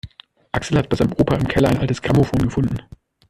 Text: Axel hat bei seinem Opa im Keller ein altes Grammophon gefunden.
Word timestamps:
Axel 0.51 0.79
hat 0.79 0.89
bei 0.89 0.95
seinem 0.95 1.11
Opa 1.11 1.35
im 1.35 1.47
Keller 1.47 1.69
ein 1.69 1.77
altes 1.77 2.01
Grammophon 2.01 2.39
gefunden. 2.41 2.79